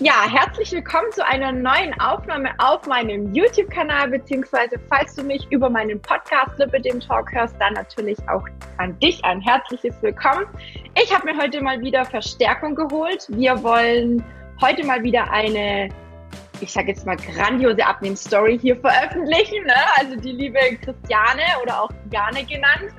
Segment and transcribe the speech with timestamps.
[0.00, 5.68] Ja, herzlich willkommen zu einer neuen Aufnahme auf meinem YouTube-Kanal, beziehungsweise falls du mich über
[5.68, 8.44] meinen Podcast Lippe dem Talk hörst, dann natürlich auch
[8.76, 10.46] an dich ein herzliches Willkommen.
[11.02, 13.26] Ich habe mir heute mal wieder Verstärkung geholt.
[13.30, 14.22] Wir wollen
[14.60, 15.88] heute mal wieder eine,
[16.60, 19.64] ich sage jetzt mal grandiose Abnehm-Story hier veröffentlichen.
[19.64, 19.74] Ne?
[19.96, 22.92] Also die liebe Christiane oder auch Jane genannt,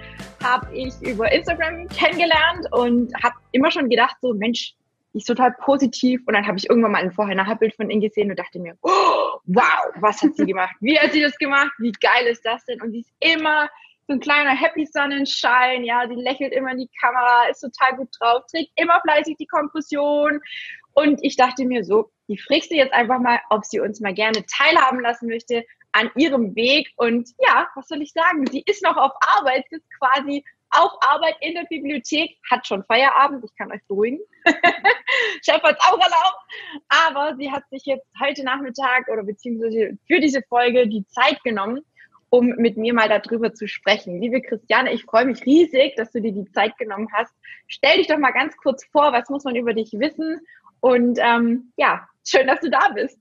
[0.44, 4.76] habe ich über Instagram kennengelernt und habe immer schon gedacht, so Mensch,
[5.14, 6.22] die ist total positiv.
[6.26, 9.40] Und dann habe ich irgendwann mal ein Vorher-Nachher-Bild von ihr gesehen und dachte mir, oh,
[9.46, 10.76] wow, was hat sie gemacht?
[10.80, 11.72] Wie hat sie das gemacht?
[11.80, 12.82] Wie geil ist das denn?
[12.82, 13.70] Und sie ist immer
[14.08, 18.10] so ein kleiner Happy Sonnenschein, ja, sie lächelt immer in die Kamera, ist total gut
[18.20, 20.40] drauf, trägt immer fleißig die Kompression.
[20.94, 24.14] Und ich dachte mir so, die fragst du jetzt einfach mal, ob sie uns mal
[24.14, 26.92] gerne teilhaben lassen möchte an ihrem Weg.
[26.98, 28.48] Und ja, was soll ich sagen?
[28.48, 33.44] Sie ist noch auf Arbeit, sitzt quasi auf Arbeit in der Bibliothek, hat schon Feierabend,
[33.44, 34.20] ich kann euch beruhigen.
[35.44, 36.40] Chef hat auch erlaubt.
[36.88, 41.82] Aber sie hat sich jetzt heute Nachmittag oder beziehungsweise für diese Folge die Zeit genommen,
[42.30, 44.22] um mit mir mal darüber zu sprechen.
[44.22, 47.34] Liebe Christiane, ich freue mich riesig, dass du dir die Zeit genommen hast.
[47.68, 50.40] Stell dich doch mal ganz kurz vor, was muss man über dich wissen?
[50.82, 53.20] Und ähm, ja, schön, dass du da bist.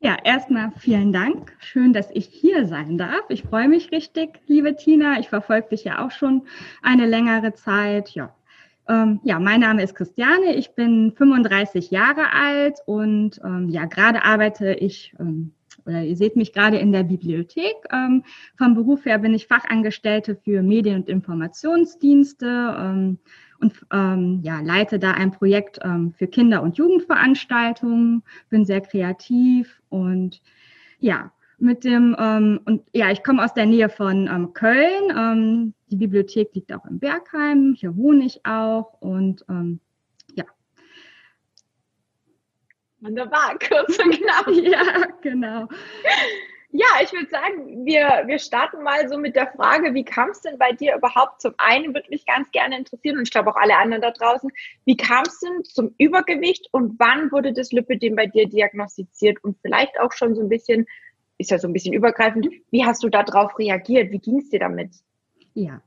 [0.00, 1.56] Ja, erstmal vielen Dank.
[1.58, 3.24] Schön, dass ich hier sein darf.
[3.30, 5.18] Ich freue mich richtig, liebe Tina.
[5.18, 6.42] Ich verfolge dich ja auch schon
[6.82, 8.10] eine längere Zeit.
[8.10, 8.32] Ja,
[8.88, 10.54] ähm, ja mein Name ist Christiane.
[10.54, 15.52] Ich bin 35 Jahre alt und ähm, ja, gerade arbeite ich ähm,
[15.84, 17.74] oder ihr seht mich gerade in der Bibliothek.
[17.90, 18.22] Ähm,
[18.56, 23.16] vom Beruf her bin ich Fachangestellte für Medien- und Informationsdienste.
[23.60, 29.82] Und ähm, ja, leite da ein Projekt ähm, für Kinder- und Jugendveranstaltungen, bin sehr kreativ
[29.88, 30.40] und
[31.00, 35.12] ja, mit dem, ähm, und ja, ich komme aus der Nähe von ähm, Köln.
[35.16, 39.80] Ähm, die Bibliothek liegt auch in Bergheim, hier wohne ich auch und ähm,
[40.34, 40.44] ja.
[43.00, 44.48] Wunderbar, kurz und knapp.
[44.48, 45.68] ja, genau.
[46.70, 50.42] Ja, ich würde sagen, wir, wir starten mal so mit der Frage, wie kam es
[50.42, 51.40] denn bei dir überhaupt?
[51.40, 54.50] Zum einen würde mich ganz gerne interessieren und ich glaube auch alle anderen da draußen,
[54.84, 59.56] wie kam es denn zum Übergewicht und wann wurde das Lipidem bei dir diagnostiziert und
[59.62, 60.86] vielleicht auch schon so ein bisschen,
[61.38, 64.12] ist ja so ein bisschen übergreifend, wie hast du darauf reagiert?
[64.12, 64.90] Wie ging es dir damit?
[65.54, 65.80] Ja,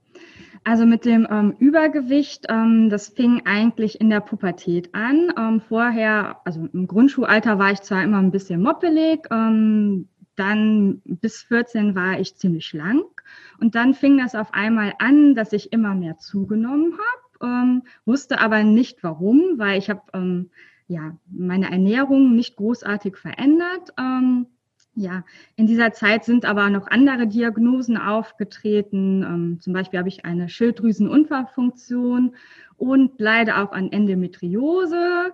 [0.64, 5.34] also mit dem ähm, Übergewicht, ähm, das fing eigentlich in der Pubertät an.
[5.38, 11.44] Ähm, vorher, also im Grundschulalter war ich zwar immer ein bisschen moppelig, ähm, dann bis
[11.44, 13.24] 14 war ich ziemlich schlank
[13.60, 18.40] und dann fing das auf einmal an, dass ich immer mehr zugenommen habe, ähm, wusste
[18.40, 20.50] aber nicht warum, weil ich habe ähm,
[20.88, 23.94] ja meine Ernährung nicht großartig verändert.
[23.98, 24.48] Ähm,
[24.94, 25.24] ja,
[25.56, 29.24] in dieser Zeit sind aber noch andere Diagnosen aufgetreten.
[29.24, 32.36] Ähm, zum Beispiel habe ich eine Schilddrüsenunfallfunktion
[32.76, 35.34] und leide auch an Endometriose.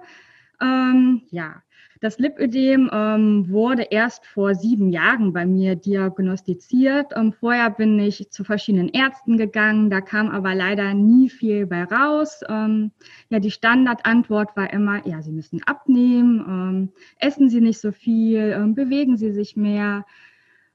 [0.62, 1.62] Ähm, ja,
[2.00, 7.12] das Lipödem ähm, wurde erst vor sieben Jahren bei mir diagnostiziert.
[7.16, 11.84] Ähm, vorher bin ich zu verschiedenen Ärzten gegangen, da kam aber leider nie viel bei
[11.86, 12.42] raus.
[12.48, 12.92] Ähm,
[13.30, 16.90] ja, die Standardantwort war immer, ja, Sie müssen abnehmen, ähm,
[17.20, 20.06] essen Sie nicht so viel, ähm, bewegen Sie sich mehr.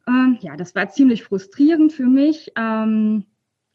[0.09, 2.53] Ähm, ja, das war ziemlich frustrierend für mich.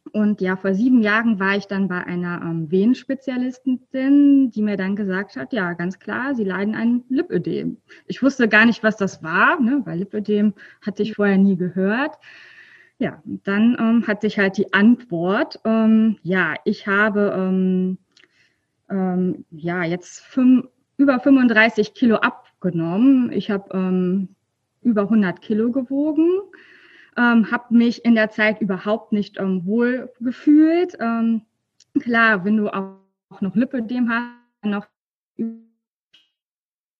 [0.08, 4.96] Und ja, vor sieben Jahren war ich dann bei einer ähm, Venenspezialistin, die mir dann
[4.96, 7.78] gesagt hat, ja, ganz klar, Sie leiden an Lipödem.
[8.08, 10.54] Ich wusste gar nicht, was das war, ne, weil Lipödem
[10.86, 12.16] hatte ich vorher nie gehört.
[13.00, 17.98] Ja, dann ähm, hatte ich halt die Antwort, ähm, ja, ich habe ähm,
[18.90, 23.32] ähm, ja jetzt fünf, über 35 Kilo abgenommen.
[23.32, 24.30] Ich habe ähm,
[24.82, 26.42] über 100 Kilo gewogen
[27.18, 30.96] ähm, habe mich in der Zeit überhaupt nicht ähm, wohl gefühlt.
[31.00, 31.42] Ähm,
[32.00, 34.88] klar, wenn du auch noch Lipödem hast, noch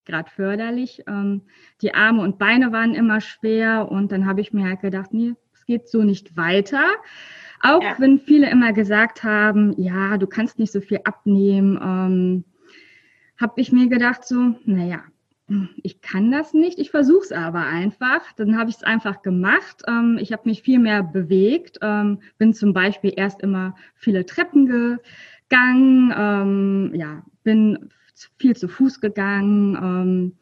[0.06, 1.04] gerade förderlich.
[1.08, 1.44] Ähm,
[1.82, 5.34] die Arme und Beine waren immer schwer und dann habe ich mir halt gedacht, nee,
[5.54, 6.84] es geht so nicht weiter.
[7.62, 7.96] Auch ja.
[8.00, 12.44] wenn viele immer gesagt haben, ja, du kannst nicht so viel abnehmen, ähm,
[13.40, 15.04] habe ich mir gedacht so, naja,
[15.82, 18.22] ich kann das nicht, ich versuche es aber einfach.
[18.36, 19.82] Dann habe ich es einfach gemacht.
[19.88, 24.66] Ähm, ich habe mich viel mehr bewegt, ähm, bin zum Beispiel erst immer viele Treppen
[24.66, 27.90] gegangen, ähm, ja, bin
[28.38, 30.34] viel zu Fuß gegangen.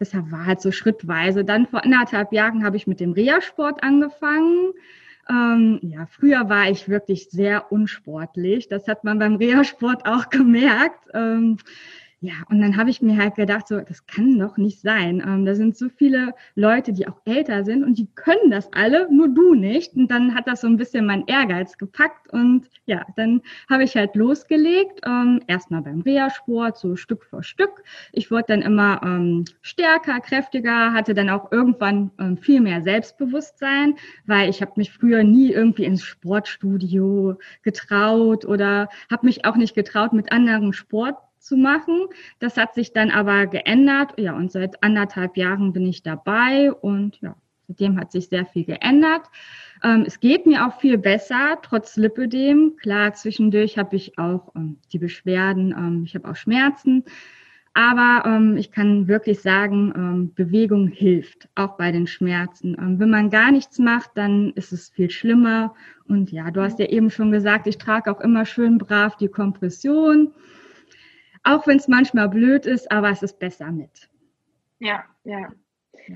[0.00, 1.44] deshalb war halt so schrittweise.
[1.44, 4.72] Dann vor anderthalb Jahren habe ich mit dem Reha-Sport angefangen.
[5.28, 8.68] ja, früher war ich wirklich sehr unsportlich.
[8.68, 11.04] Das hat man beim Reha-Sport auch gemerkt
[12.20, 15.22] ja, und dann habe ich mir halt gedacht, so, das kann doch nicht sein.
[15.24, 19.06] Ähm, da sind so viele Leute, die auch älter sind und die können das alle,
[19.12, 19.94] nur du nicht.
[19.94, 23.94] Und dann hat das so ein bisschen mein Ehrgeiz gepackt und ja, dann habe ich
[23.94, 25.00] halt losgelegt.
[25.06, 27.84] Ähm, erstmal beim Reha-Sport, so Stück für Stück.
[28.10, 33.94] Ich wurde dann immer ähm, stärker, kräftiger, hatte dann auch irgendwann ähm, viel mehr Selbstbewusstsein,
[34.26, 39.76] weil ich habe mich früher nie irgendwie ins Sportstudio getraut oder habe mich auch nicht
[39.76, 42.06] getraut, mit anderen Sport zu machen.
[42.38, 44.14] Das hat sich dann aber geändert.
[44.18, 47.36] Ja, und seit anderthalb Jahren bin ich dabei und ja,
[47.66, 49.22] seitdem hat sich sehr viel geändert.
[49.84, 52.76] Ähm, es geht mir auch viel besser, trotz Lipödem.
[52.80, 57.04] Klar, zwischendurch habe ich auch ähm, die Beschwerden, ähm, ich habe auch Schmerzen.
[57.74, 62.76] Aber ähm, ich kann wirklich sagen, ähm, Bewegung hilft, auch bei den Schmerzen.
[62.76, 65.74] Ähm, wenn man gar nichts macht, dann ist es viel schlimmer.
[66.08, 69.28] Und ja, du hast ja eben schon gesagt, ich trage auch immer schön brav die
[69.28, 70.32] Kompression.
[71.48, 74.10] Auch wenn es manchmal blöd ist, aber es ist besser mit.
[74.80, 75.48] Ja, ja.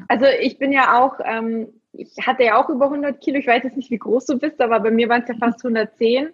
[0.08, 3.38] Also ich bin ja auch, ähm, ich hatte ja auch über 100 Kilo.
[3.38, 5.64] Ich weiß jetzt nicht, wie groß du bist, aber bei mir waren es ja fast
[5.64, 6.32] 110.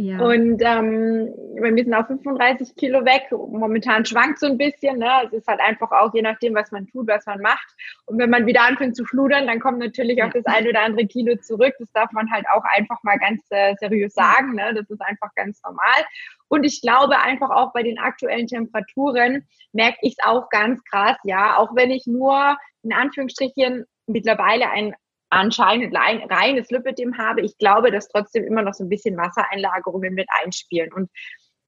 [0.00, 0.18] Ja.
[0.18, 3.24] Und ähm, mir sind auch 35 Kilo weg.
[3.30, 4.98] Momentan schwankt so ein bisschen.
[4.98, 5.10] Ne?
[5.26, 7.68] Es ist halt einfach auch je nachdem, was man tut, was man macht.
[8.06, 10.26] Und wenn man wieder anfängt zu fludern, dann kommt natürlich ja.
[10.26, 11.74] auch das eine oder andere Kilo zurück.
[11.78, 14.54] Das darf man halt auch einfach mal ganz äh, seriös sagen.
[14.54, 14.72] Ne?
[14.74, 16.02] Das ist einfach ganz normal.
[16.48, 21.18] Und ich glaube einfach auch bei den aktuellen Temperaturen merke ich es auch ganz krass,
[21.24, 24.94] ja, auch wenn ich nur in Anführungsstrichen mittlerweile ein
[25.30, 30.28] anscheinend reines Lipidem habe, ich glaube, dass trotzdem immer noch so ein bisschen Wassereinlagerungen mit
[30.42, 30.92] einspielen.
[30.92, 31.08] Und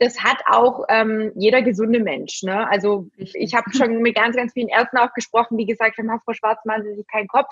[0.03, 2.43] das hat auch ähm, jeder gesunde Mensch.
[2.43, 2.69] Ne?
[2.69, 6.33] Also ich habe schon mit ganz, ganz vielen Ärzten auch gesprochen, die gesagt haben, Frau
[6.33, 7.51] Schwarz, machen Sie sich keinen Kopf.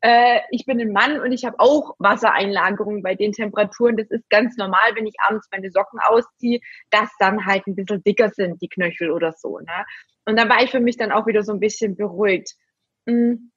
[0.00, 3.96] Äh, ich bin ein Mann und ich habe auch Wassereinlagerungen bei den Temperaturen.
[3.96, 8.04] Das ist ganz normal, wenn ich abends meine Socken ausziehe, dass dann halt ein bisschen
[8.04, 9.58] dicker sind, die Knöchel oder so.
[9.58, 9.84] Ne?
[10.24, 12.54] Und da war ich für mich dann auch wieder so ein bisschen beruhigt.
[13.08, 13.50] Hm.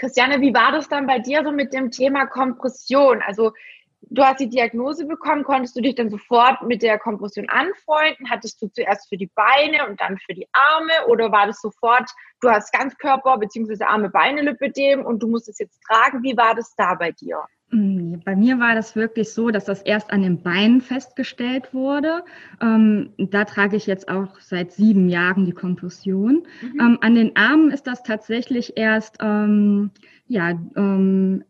[0.00, 3.20] Christiane, wie war das dann bei dir so mit dem Thema Kompression?
[3.20, 3.52] Also
[4.00, 8.30] du hast die Diagnose bekommen, konntest du dich dann sofort mit der Kompression anfreunden?
[8.30, 12.08] Hattest du zuerst für die Beine und dann für die Arme oder war das sofort,
[12.40, 13.84] du hast Ganzkörper bzw.
[13.84, 16.22] Arme, Beine Lipödem und du musst es jetzt tragen?
[16.22, 17.44] Wie war das da bei dir?
[17.70, 22.24] Mm, bei mir war das wirklich so, dass das erst an den Beinen festgestellt wurde.
[22.60, 26.42] Ähm, da trage ich jetzt auch seit sieben Jahren die Kompression.
[26.62, 26.80] Mhm.
[26.80, 29.90] Ähm, an den Armen ist das tatsächlich erst ähm,
[30.26, 31.44] ja, ähm,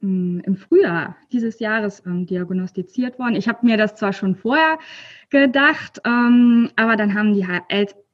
[0.00, 3.34] mm, im Frühjahr dieses Jahres ähm, diagnostiziert worden.
[3.34, 4.78] Ich habe mir das zwar schon vorher
[5.30, 7.46] gedacht, ähm, aber dann haben die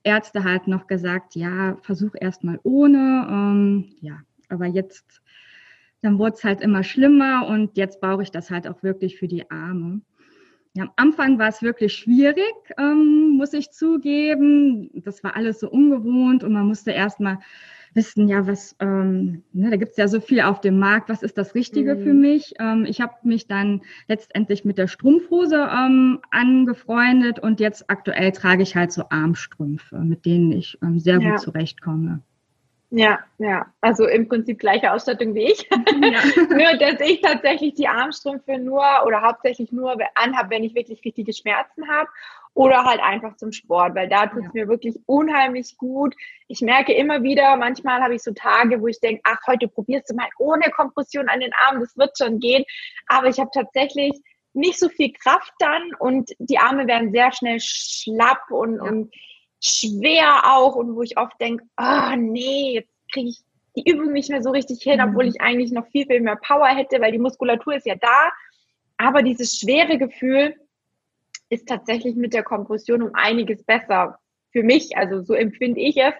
[0.02, 3.84] Ärzte halt noch gesagt, ja, versuch erst mal ohne.
[4.00, 5.20] ja, aber jetzt
[6.06, 9.26] dann wurde es halt immer schlimmer und jetzt brauche ich das halt auch wirklich für
[9.26, 10.02] die Arme.
[10.74, 14.88] Ja, am Anfang war es wirklich schwierig, ähm, muss ich zugeben.
[15.02, 17.40] Das war alles so ungewohnt und man musste erst mal
[17.94, 21.24] wissen, ja, was, ähm, ne, da gibt es ja so viel auf dem Markt, was
[21.24, 22.02] ist das Richtige mhm.
[22.04, 22.54] für mich?
[22.60, 28.62] Ähm, ich habe mich dann letztendlich mit der Strumpfhose ähm, angefreundet und jetzt aktuell trage
[28.62, 31.30] ich halt so Armstrümpfe, mit denen ich ähm, sehr ja.
[31.30, 32.22] gut zurechtkomme.
[32.90, 33.66] Ja, ja.
[33.80, 35.68] Also im Prinzip gleiche Ausstattung wie ich.
[35.70, 35.76] Ja.
[36.48, 41.32] nur, dass ich tatsächlich die Armstrümpfe nur oder hauptsächlich nur anhabe, wenn ich wirklich richtige
[41.32, 42.08] Schmerzen habe.
[42.54, 44.50] Oder halt einfach zum Sport, weil da tut es ja.
[44.54, 46.14] mir wirklich unheimlich gut.
[46.48, 50.08] Ich merke immer wieder, manchmal habe ich so Tage, wo ich denke, ach, heute probierst
[50.08, 52.64] du mal ohne Kompression an den Armen, das wird schon gehen.
[53.08, 54.12] Aber ich habe tatsächlich
[54.54, 58.82] nicht so viel Kraft dann und die Arme werden sehr schnell schlapp und, ja.
[58.82, 59.12] und
[59.60, 63.40] schwer auch und wo ich oft denke, ah oh, nee, jetzt kriege ich
[63.76, 65.10] die Übung nicht mehr so richtig hin, mhm.
[65.10, 68.30] obwohl ich eigentlich noch viel, viel mehr Power hätte, weil die Muskulatur ist ja da.
[68.96, 70.54] Aber dieses schwere Gefühl
[71.48, 74.18] ist tatsächlich mit der Kompression um einiges besser
[74.50, 74.96] für mich.
[74.96, 76.14] Also so empfinde ich es.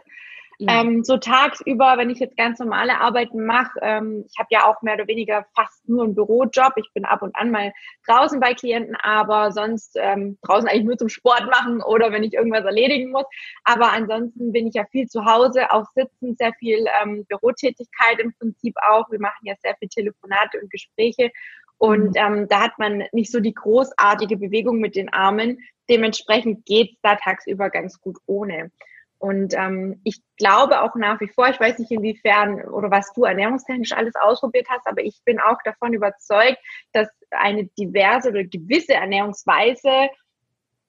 [0.59, 0.81] Ja.
[0.81, 4.81] Ähm, so tagsüber, wenn ich jetzt ganz normale Arbeiten mache, ähm, ich habe ja auch
[4.81, 6.73] mehr oder weniger fast nur einen Bürojob.
[6.77, 7.73] Ich bin ab und an mal
[8.07, 12.33] draußen bei Klienten, aber sonst ähm, draußen eigentlich nur zum Sport machen oder wenn ich
[12.33, 13.27] irgendwas erledigen muss.
[13.65, 18.33] Aber ansonsten bin ich ja viel zu Hause, auch sitzen, sehr viel ähm, Bürotätigkeit im
[18.33, 19.11] Prinzip auch.
[19.11, 21.31] Wir machen ja sehr viel Telefonate und Gespräche.
[21.79, 22.17] Und mhm.
[22.17, 25.59] ähm, da hat man nicht so die großartige Bewegung mit den Armen.
[25.91, 28.71] Dementsprechend geht's da tagsüber ganz gut ohne.
[29.19, 33.25] Und ähm, ich glaube auch nach wie vor, ich weiß nicht inwiefern oder was du
[33.25, 36.59] ernährungstechnisch alles ausprobiert hast, aber ich bin auch davon überzeugt,
[36.93, 40.11] dass eine diverse oder gewisse Ernährungsweise,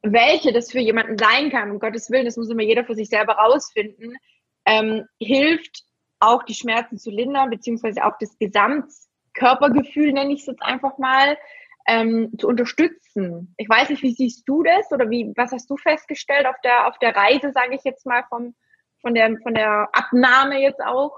[0.02, 3.10] welche das für jemanden sein kann, um Gottes Willen, das muss immer jeder für sich
[3.10, 4.18] selber rausfinden,
[4.66, 5.84] ähm, hilft
[6.20, 11.38] auch die Schmerzen zu lindern, beziehungsweise auch das Gesamtkörpergefühl, nenne ich es jetzt einfach mal,
[11.88, 13.54] ähm, zu unterstützen.
[13.58, 16.88] Ich weiß nicht, wie siehst du das oder wie, was hast du festgestellt auf der,
[16.88, 18.54] auf der Reise, sage ich jetzt mal, vom,
[19.02, 21.14] von, der, von der Abnahme jetzt auch?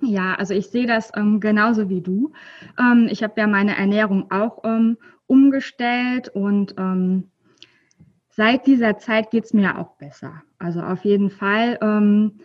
[0.00, 2.32] Ja, also ich sehe das ähm, genauso wie du.
[2.78, 7.30] Ähm, ich habe ja meine Ernährung auch ähm, umgestellt und ähm,
[8.30, 10.42] seit dieser Zeit geht es mir auch besser.
[10.58, 12.40] Also auf jeden Fall, ähm,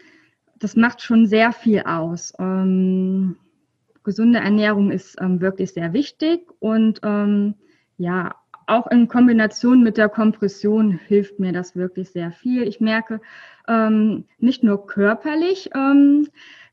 [0.60, 2.34] das macht schon sehr viel aus.
[2.40, 3.38] Ähm,
[4.06, 7.56] gesunde Ernährung ist ähm, wirklich sehr wichtig und ähm,
[7.98, 8.36] ja,
[8.68, 12.64] auch in Kombination mit der Kompression hilft mir das wirklich sehr viel.
[12.64, 13.22] Ich merke
[13.68, 16.28] ähm, nicht nur körperlich, ähm,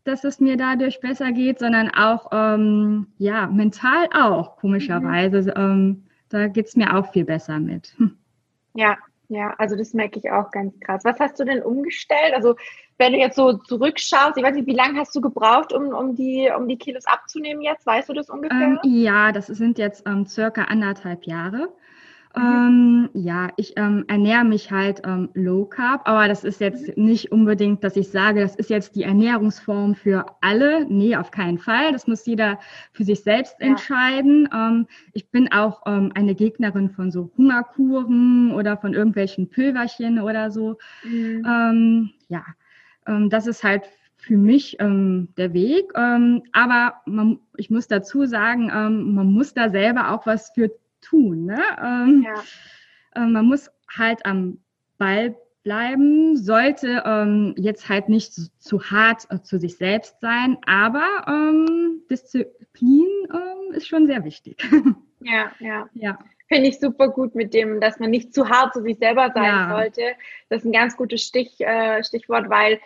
[0.04, 5.52] dass es mir dadurch besser geht, sondern auch ähm, ja mental auch komischerweise.
[5.56, 6.04] Mhm.
[6.28, 7.94] da geht es mir auch viel besser mit.
[8.74, 8.96] Ja,
[9.32, 11.04] ja, also das merke ich auch ganz krass.
[11.04, 12.34] Was hast du denn umgestellt?
[12.34, 12.56] Also
[12.98, 16.14] wenn du jetzt so zurückschaust, ich weiß nicht, wie lange hast du gebraucht, um, um,
[16.14, 17.86] die, um die Kilos abzunehmen jetzt?
[17.86, 18.60] Weißt du das ungefähr?
[18.60, 21.70] Ähm, ja, das sind jetzt ähm, circa anderthalb Jahre.
[22.34, 27.30] Ähm, ja, ich ähm, ernähre mich halt ähm, low carb, aber das ist jetzt nicht
[27.30, 30.86] unbedingt, dass ich sage, das ist jetzt die Ernährungsform für alle.
[30.86, 31.92] Nee, auf keinen Fall.
[31.92, 32.58] Das muss jeder
[32.92, 33.66] für sich selbst ja.
[33.66, 34.48] entscheiden.
[34.54, 40.50] Ähm, ich bin auch ähm, eine Gegnerin von so Hungerkuren oder von irgendwelchen Pülverchen oder
[40.50, 40.78] so.
[41.04, 41.46] Mhm.
[41.46, 42.44] Ähm, ja,
[43.04, 43.82] das ist halt
[44.22, 45.92] für mich ähm, der Weg.
[45.96, 50.70] Ähm, aber man, ich muss dazu sagen, ähm, man muss da selber auch was für
[51.02, 51.44] tun.
[51.44, 51.62] Ne?
[51.82, 53.23] Ähm, ja.
[53.23, 54.59] äh, man muss halt am
[54.99, 60.56] Ball bleiben, sollte ähm, jetzt halt nicht zu, zu hart äh, zu sich selbst sein,
[60.66, 64.62] aber ähm, Disziplin ähm, ist schon sehr wichtig.
[65.25, 65.88] Ja, ja.
[65.94, 66.18] ja.
[66.49, 69.44] Finde ich super gut mit dem, dass man nicht zu hart zu sich selber sein
[69.44, 69.71] ja.
[69.71, 70.02] sollte.
[70.49, 72.80] Das ist ein ganz gutes Stich, äh, Stichwort, weil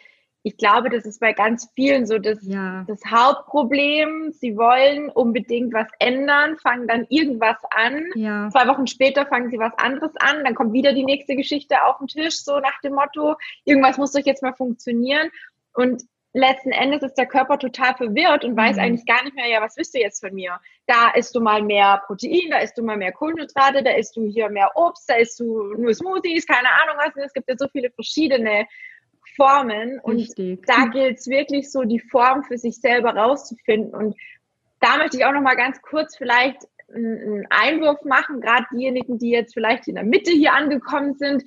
[0.47, 2.85] ich glaube, das ist bei ganz vielen so das, ja.
[2.87, 4.31] das Hauptproblem.
[4.31, 8.05] Sie wollen unbedingt was ändern, fangen dann irgendwas an.
[8.15, 8.49] Ja.
[8.53, 10.45] Zwei Wochen später fangen sie was anderes an.
[10.45, 13.35] Dann kommt wieder die nächste Geschichte auf den Tisch, so nach dem Motto,
[13.65, 15.31] irgendwas muss doch jetzt mal funktionieren.
[15.75, 18.83] Und letzten Endes ist der Körper total verwirrt und weiß mhm.
[18.83, 20.61] eigentlich gar nicht mehr, ja, was willst du jetzt von mir?
[20.87, 24.25] Da isst du mal mehr Protein, da isst du mal mehr Kohlenhydrate, da isst du
[24.29, 27.25] hier mehr Obst, da isst du nur Smoothies, keine Ahnung was.
[27.25, 28.69] Es gibt ja so viele verschiedene
[29.37, 30.01] Formen.
[30.01, 30.67] Und Richtig.
[30.67, 33.95] da gilt es wirklich so, die Form für sich selber rauszufinden.
[33.95, 34.17] Und
[34.81, 36.59] da möchte ich auch noch mal ganz kurz vielleicht
[36.93, 41.45] einen Einwurf machen, gerade diejenigen, die jetzt vielleicht in der Mitte hier angekommen sind.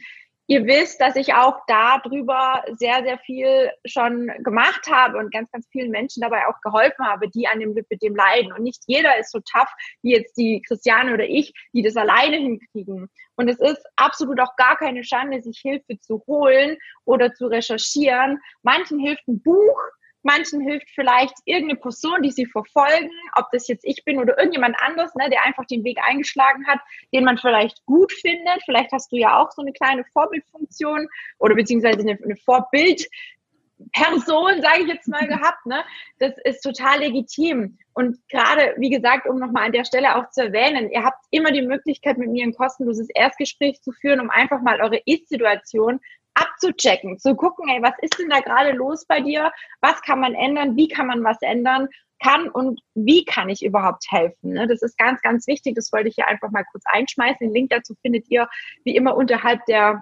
[0.51, 5.67] Ihr wisst, dass ich auch darüber sehr, sehr viel schon gemacht habe und ganz, ganz
[5.71, 8.51] vielen Menschen dabei auch geholfen habe, die an dem Lipidem leiden.
[8.51, 12.37] Und nicht jeder ist so tough wie jetzt die Christiane oder ich, die das alleine
[12.37, 13.11] hinkriegen.
[13.35, 18.39] Und es ist absolut auch gar keine Schande, sich Hilfe zu holen oder zu recherchieren.
[18.63, 19.79] Manchen hilft ein Buch,
[20.23, 24.75] Manchen hilft vielleicht irgendeine Person, die sie verfolgen, ob das jetzt ich bin oder irgendjemand
[24.81, 26.79] anderes, ne, der einfach den Weg eingeschlagen hat,
[27.13, 28.61] den man vielleicht gut findet.
[28.65, 31.07] Vielleicht hast du ja auch so eine kleine Vorbildfunktion
[31.37, 35.65] oder beziehungsweise eine, eine Vorbildperson, sage ich jetzt mal, gehabt.
[35.65, 35.83] Ne?
[36.19, 37.77] Das ist total legitim.
[37.93, 41.51] Und gerade, wie gesagt, um nochmal an der Stelle auch zu erwähnen, ihr habt immer
[41.51, 45.99] die Möglichkeit, mit mir ein kostenloses Erstgespräch zu führen, um einfach mal eure Ist-Situation
[46.39, 49.51] abzuchecken, zu gucken, ey, was ist denn da gerade los bei dir?
[49.81, 50.75] Was kann man ändern?
[50.75, 51.87] Wie kann man was ändern?
[52.21, 54.53] Kann und wie kann ich überhaupt helfen?
[54.53, 54.67] Ne?
[54.67, 55.75] Das ist ganz, ganz wichtig.
[55.75, 57.39] Das wollte ich hier einfach mal kurz einschmeißen.
[57.39, 58.49] Den Link dazu findet ihr
[58.83, 60.01] wie immer unterhalb der,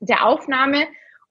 [0.00, 0.86] der Aufnahme.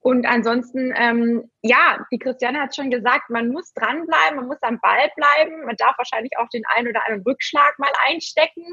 [0.05, 4.79] Und ansonsten, ähm, ja, die Christiane hat schon gesagt, man muss dranbleiben, man muss am
[4.79, 5.65] Ball bleiben.
[5.65, 8.63] Man darf wahrscheinlich auch den einen oder anderen Rückschlag mal einstecken.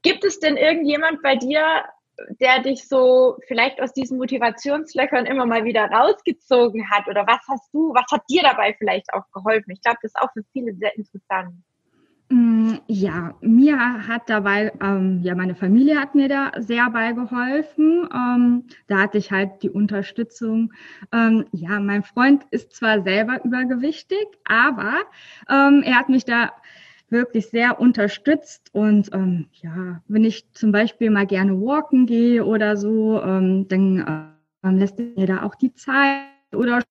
[0.00, 1.84] Gibt es denn irgendjemand bei dir,
[2.40, 7.08] der dich so vielleicht aus diesen Motivationslöchern immer mal wieder rausgezogen hat?
[7.08, 9.70] Oder was hast du, was hat dir dabei vielleicht auch geholfen?
[9.70, 11.54] Ich glaube, das ist auch für viele sehr interessant.
[12.30, 18.06] Mm, ja, mir hat dabei, ähm, ja, meine Familie hat mir da sehr beigeholfen.
[18.14, 20.74] Ähm, da hatte ich halt die Unterstützung.
[21.10, 24.98] Ähm, ja, mein Freund ist zwar selber übergewichtig, aber
[25.48, 26.52] ähm, er hat mich da
[27.10, 28.70] wirklich sehr unterstützt.
[28.72, 34.34] Und ähm, ja, wenn ich zum Beispiel mal gerne walken gehe oder so, ähm, dann
[34.62, 36.82] äh, lässt mir da auch die Zeit oder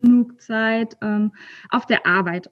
[0.00, 1.32] genug Zeit ähm,
[1.70, 2.48] auf der Arbeit.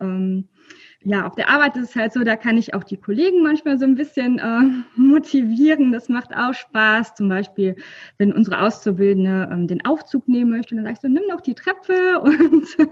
[1.04, 3.78] Ja, auf der Arbeit ist es halt so, da kann ich auch die Kollegen manchmal
[3.78, 5.92] so ein bisschen äh, motivieren.
[5.92, 7.14] Das macht auch Spaß.
[7.14, 7.76] Zum Beispiel,
[8.18, 12.20] wenn unsere Auszubildende ähm, den Aufzug nehmen möchte, dann sagst du, nimm doch die Treppe
[12.22, 12.86] und ja,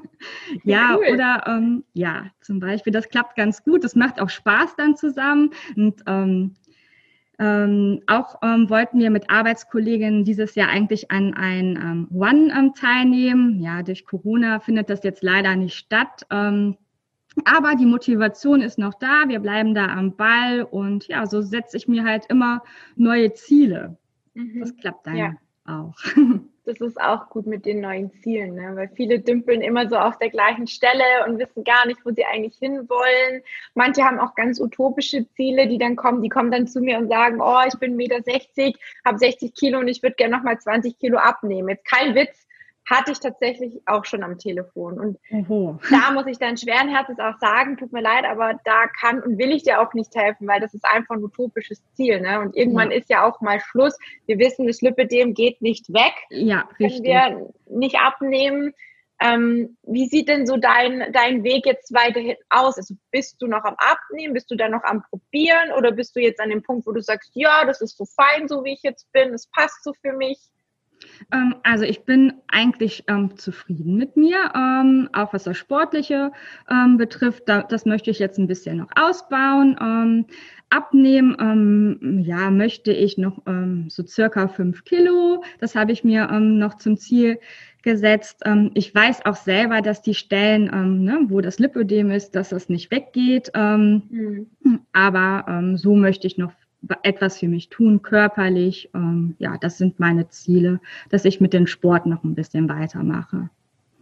[0.65, 1.15] ja cool.
[1.15, 3.83] oder ähm, ja, zum Beispiel, das klappt ganz gut.
[3.83, 6.55] Das macht auch Spaß dann zusammen und ähm,
[7.39, 12.73] ähm, auch ähm, wollten wir mit Arbeitskolleginnen dieses Jahr eigentlich an ein ähm, One ähm,
[12.75, 13.61] teilnehmen.
[13.61, 16.23] Ja, durch Corona findet das jetzt leider nicht statt.
[16.31, 16.77] Ähm,
[17.45, 21.77] Aber die Motivation ist noch da, wir bleiben da am Ball und ja, so setze
[21.77, 22.63] ich mir halt immer
[22.97, 23.99] neue Ziele.
[24.35, 24.61] Mhm.
[24.61, 25.35] Das klappt dann ja.
[25.65, 25.95] auch.
[26.67, 28.73] Das ist auch gut mit den neuen Zielen, ne?
[28.75, 32.25] weil viele dümpeln immer so auf der gleichen Stelle und wissen gar nicht, wo sie
[32.25, 33.43] eigentlich hinwollen.
[33.75, 36.25] Manche haben auch ganz utopische Ziele, die dann kommen.
[36.25, 39.79] Die kommen dann zu mir und sagen, oh, ich bin 1,60 Meter, habe 60 Kilo
[39.79, 41.69] und ich würde gerne nochmal 20 Kilo abnehmen.
[41.69, 42.46] Jetzt kein Witz,
[42.87, 44.99] hatte ich tatsächlich auch schon am Telefon.
[44.99, 45.79] Und Oho.
[45.91, 49.39] da muss ich dann schweren Herzens auch sagen, tut mir leid, aber da kann und
[49.39, 52.21] will ich dir auch nicht helfen, weil das ist einfach ein utopisches Ziel.
[52.21, 52.41] Ne?
[52.41, 52.99] Und irgendwann ja.
[52.99, 53.99] ist ja auch mal Schluss.
[54.27, 56.15] Wir wissen, das Lipidem geht nicht weg.
[56.31, 57.05] Ja, richtig.
[57.05, 58.73] Können wir nicht abnehmen.
[59.19, 62.77] Ähm, wie sieht denn so dein, dein Weg jetzt weiterhin aus?
[62.77, 64.35] Also bist du noch am Abnehmen?
[64.35, 65.73] Bist du da noch am Probieren?
[65.73, 68.47] Oder bist du jetzt an dem Punkt, wo du sagst, ja, das ist so fein,
[68.47, 70.39] so wie ich jetzt bin, es passt so für mich?
[71.33, 76.33] Ähm, also ich bin eigentlich ähm, zufrieden mit mir, ähm, auch was das Sportliche
[76.71, 77.45] ähm, betrifft.
[77.47, 79.77] Da, das möchte ich jetzt ein bisschen noch ausbauen.
[79.81, 80.27] Ähm,
[80.69, 83.41] abnehmen, ähm, ja, möchte ich noch
[83.87, 85.45] so circa fünf Kilo.
[85.61, 87.39] Das habe ich mir noch zum Ziel
[87.85, 88.43] gesetzt.
[88.75, 92.91] ich weiß auch selber, dass die Stellen, ne, wo das Lipödem ist, dass das nicht
[92.91, 93.53] weggeht.
[93.55, 94.49] Mhm.
[94.93, 96.51] Aber so möchte ich noch
[97.03, 98.91] etwas für mich tun, körperlich.
[98.95, 100.81] Ähm, ja, das sind meine Ziele,
[101.11, 103.51] dass ich mit dem Sport noch ein bisschen weitermache.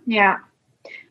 [0.06, 0.38] Ja.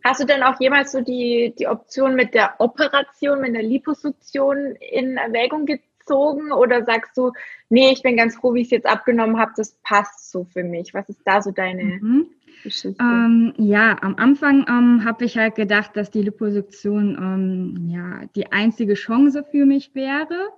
[0.04, 4.76] Hast du denn auch jemals so die, die Option mit der Operation, mit der Liposuktion
[4.92, 6.52] in Erwägung gezogen?
[6.52, 7.32] Oder sagst du,
[7.70, 10.64] nee, ich bin ganz froh, wie ich es jetzt abgenommen habe, das passt so für
[10.64, 10.94] mich?
[10.94, 12.28] Was ist da so deine mhm.
[12.64, 13.02] Geschichte?
[13.02, 18.52] Ähm, ja, am Anfang ähm, habe ich halt gedacht, dass die Liposuktion ähm, ja die
[18.52, 20.50] einzige Chance für mich wäre.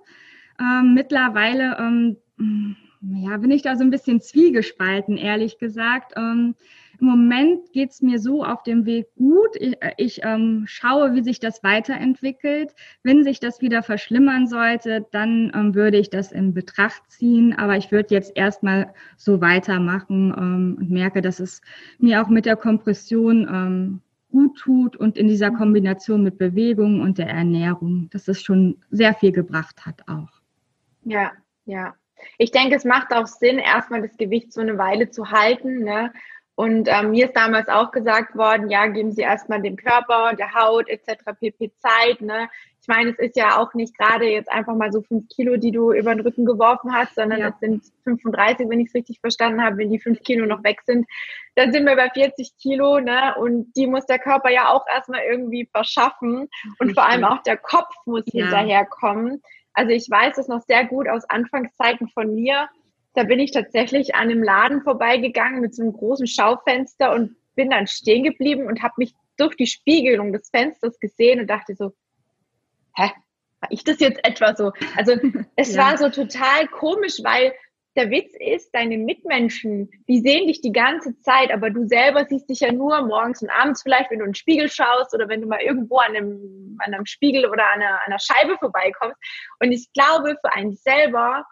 [0.60, 2.16] Ähm, mittlerweile ähm,
[3.02, 6.12] ja, bin ich da so ein bisschen zwiegespalten, ehrlich gesagt.
[6.16, 6.54] Ähm,
[6.98, 9.50] Im Moment geht's mir so auf dem Weg gut.
[9.54, 12.74] Ich, äh, ich ähm, schaue, wie sich das weiterentwickelt.
[13.02, 17.54] Wenn sich das wieder verschlimmern sollte, dann ähm, würde ich das in Betracht ziehen.
[17.56, 21.60] Aber ich würde jetzt erstmal so weitermachen ähm, und merke, dass es
[21.98, 27.28] mir auch mit der Kompression gut tut und in dieser Kombination mit Bewegung und der
[27.28, 30.35] Ernährung, dass es schon sehr viel gebracht hat auch.
[31.06, 31.32] Ja,
[31.64, 31.94] ja.
[32.38, 35.84] Ich denke, es macht auch Sinn, erstmal das Gewicht so eine Weile zu halten.
[35.84, 36.12] Ne?
[36.56, 40.54] Und ähm, mir ist damals auch gesagt worden, ja, geben Sie erstmal dem Körper, der
[40.54, 41.22] Haut etc.
[41.38, 41.70] pp.
[41.78, 42.22] Zeit.
[42.22, 42.48] Ne?
[42.80, 45.70] Ich meine, es ist ja auch nicht gerade jetzt einfach mal so fünf Kilo, die
[45.70, 47.48] du über den Rücken geworfen hast, sondern ja.
[47.48, 49.76] es sind 35, wenn ich es richtig verstanden habe.
[49.76, 51.06] Wenn die fünf Kilo noch weg sind,
[51.54, 53.00] dann sind wir bei 40 Kilo.
[53.00, 53.34] Ne?
[53.38, 56.48] Und die muss der Körper ja auch erstmal irgendwie verschaffen.
[56.78, 58.44] Und vor allem auch der Kopf muss ja.
[58.44, 59.42] hinterherkommen.
[59.76, 62.68] Also ich weiß es noch sehr gut aus Anfangszeiten von mir.
[63.12, 67.70] Da bin ich tatsächlich an einem Laden vorbeigegangen mit so einem großen Schaufenster und bin
[67.70, 71.92] dann stehen geblieben und habe mich durch die Spiegelung des Fensters gesehen und dachte so,
[72.94, 73.10] hä,
[73.60, 74.72] war ich das jetzt etwa so?
[74.96, 75.12] Also
[75.56, 75.82] es ja.
[75.82, 77.52] war so total komisch, weil
[77.96, 82.48] der Witz ist, deine Mitmenschen, die sehen dich die ganze Zeit, aber du selber siehst
[82.48, 85.40] dich ja nur morgens und abends vielleicht, wenn du in den Spiegel schaust oder wenn
[85.40, 89.16] du mal irgendwo an einem, an einem Spiegel oder an einer, an einer Scheibe vorbeikommst.
[89.60, 91.44] Und ich glaube, für einen selber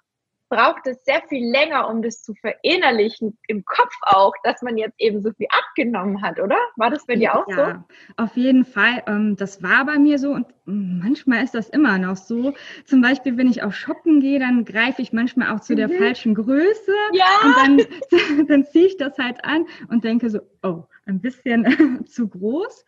[0.49, 5.01] braucht es sehr viel länger, um das zu verinnerlichen, im Kopf auch, dass man jetzt
[5.01, 6.57] eben so viel abgenommen hat, oder?
[6.77, 7.63] War das bei dir auch ja, so?
[7.63, 7.85] Ja,
[8.17, 9.03] auf jeden Fall.
[9.07, 12.55] Ähm, das war bei mir so und manchmal ist das immer noch so.
[12.85, 15.77] Zum Beispiel, wenn ich auch shoppen gehe, dann greife ich manchmal auch zu mhm.
[15.77, 16.93] der falschen Größe.
[17.13, 17.27] Ja.
[17.43, 22.29] Und dann, dann ziehe ich das halt an und denke so, oh, ein bisschen zu
[22.29, 22.85] groß.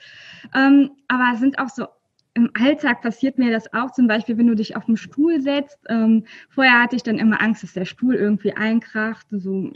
[0.55, 1.87] Ähm, aber es sind auch so
[2.37, 5.79] im Alltag passiert mir das auch, zum Beispiel, wenn du dich auf den Stuhl setzt.
[5.89, 9.73] Ähm, vorher hatte ich dann immer Angst, dass der Stuhl irgendwie einkracht, so,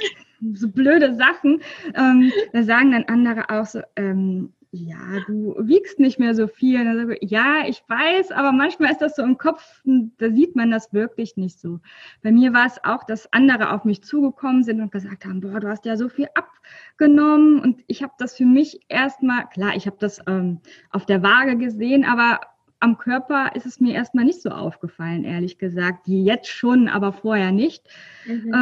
[0.53, 1.63] so blöde Sachen.
[1.95, 7.17] Ähm, da sagen dann andere auch so, ähm, ja, du wiegst nicht mehr so viel.
[7.21, 10.93] Ich, ja, ich weiß, aber manchmal ist das so im Kopf, da sieht man das
[10.93, 11.81] wirklich nicht so.
[12.23, 15.59] Bei mir war es auch, dass andere auf mich zugekommen sind und gesagt haben, boah,
[15.59, 17.61] du hast ja so viel abgenommen.
[17.61, 21.57] Und ich habe das für mich erstmal, klar, ich habe das ähm, auf der Waage
[21.57, 22.41] gesehen, aber
[22.79, 26.07] am Körper ist es mir erstmal nicht so aufgefallen, ehrlich gesagt.
[26.07, 27.89] Die jetzt schon, aber vorher nicht.
[28.25, 28.55] Mhm.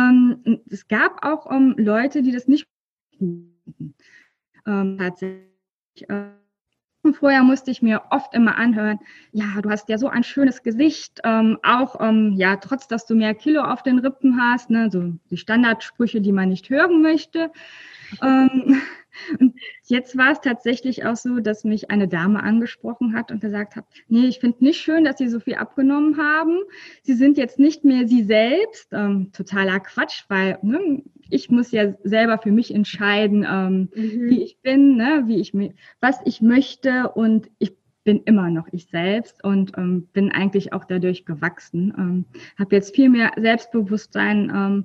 [0.45, 2.67] Ähm, es gab auch ähm, Leute, die das nicht
[3.21, 5.49] ähm, tatsächlich
[7.13, 8.99] vorher musste ich mir oft immer anhören,
[9.33, 13.15] ja, du hast ja so ein schönes Gesicht, ähm, auch ähm, ja, trotz dass du
[13.15, 17.51] mehr Kilo auf den Rippen hast, ne, so die Standardsprüche, die man nicht hören möchte.
[18.23, 18.81] Ähm,
[19.39, 23.77] und jetzt war es tatsächlich auch so, dass mich eine Dame angesprochen hat und gesagt
[23.77, 26.59] hat, nee, ich finde nicht schön, dass Sie so viel abgenommen haben.
[27.03, 28.89] Sie sind jetzt nicht mehr Sie selbst.
[28.93, 34.31] Ähm, totaler Quatsch, weil ne, ich muss ja selber für mich entscheiden, ähm, mhm.
[34.31, 35.53] wie ich bin, ne, wie ich
[36.01, 40.85] was ich möchte und ich bin immer noch ich selbst und ähm, bin eigentlich auch
[40.85, 41.93] dadurch gewachsen.
[41.99, 42.25] Ähm,
[42.59, 44.85] Habe jetzt viel mehr Selbstbewusstsein ähm,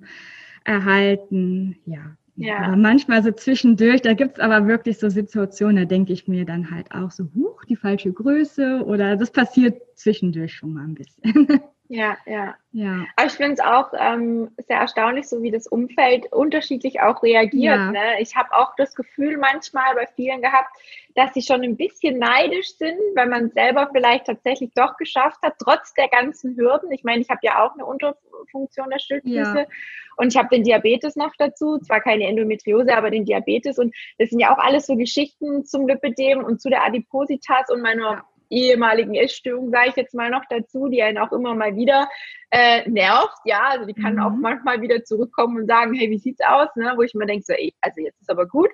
[0.66, 2.18] erhalten, ja.
[2.36, 2.58] Ja.
[2.60, 6.72] Aber manchmal so zwischendurch, da gibt's aber wirklich so Situationen, da denke ich mir dann
[6.72, 11.48] halt auch so, huch, die falsche Größe oder das passiert zwischendurch schon mal ein bisschen.
[11.90, 12.56] Ja, ja.
[12.72, 13.06] ja.
[13.16, 17.76] Aber ich finde es auch ähm, sehr erstaunlich, so wie das Umfeld unterschiedlich auch reagiert.
[17.76, 17.92] Ja.
[17.92, 18.20] Ne?
[18.20, 20.70] Ich habe auch das Gefühl manchmal bei vielen gehabt,
[21.16, 25.56] dass sie schon ein bisschen neidisch sind, weil man selber vielleicht tatsächlich doch geschafft hat,
[25.60, 26.92] trotz der ganzen Hürden.
[26.92, 29.66] Ich meine, ich habe ja auch eine Unterfunktion der Schilddrüse ja.
[30.18, 34.30] und ich habe den Diabetes noch dazu, zwar keine Endometriose, aber den Diabetes und das
[34.30, 39.16] sind ja auch alles so Geschichten zum Lipidem und zu der Adipositas und meiner ehemaligen
[39.16, 42.08] Essstörung, sage ich jetzt mal noch dazu, die einen auch immer mal wieder
[42.52, 44.20] äh, nervt, ja, also die kann mhm.
[44.22, 46.94] auch manchmal wieder zurückkommen und sagen, hey, wie sieht's aus, ne?
[46.96, 48.70] wo ich mir denke, so, ey, also jetzt ist aber gut,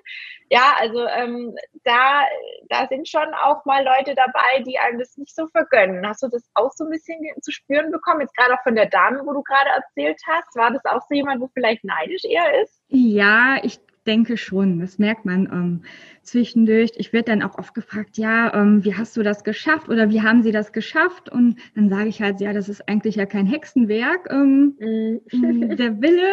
[0.50, 2.24] ja, also ähm, da,
[2.68, 6.06] da sind schon auch mal Leute dabei, die einem das nicht so vergönnen.
[6.06, 8.86] Hast du das auch so ein bisschen zu spüren bekommen, jetzt gerade auch von der
[8.86, 12.60] Dame, wo du gerade erzählt hast, war das auch so jemand, wo vielleicht neidisch eher
[12.62, 12.82] ist?
[12.88, 15.82] Ja, ich denke schon, das merkt man ähm,
[16.22, 16.90] zwischendurch.
[16.96, 20.20] Ich werde dann auch oft gefragt, ja, ähm, wie hast du das geschafft oder wie
[20.20, 21.28] haben sie das geschafft?
[21.30, 24.28] Und dann sage ich halt, ja, das ist eigentlich ja kein Hexenwerk.
[24.28, 25.20] Ähm, mhm.
[25.76, 26.32] der Wille,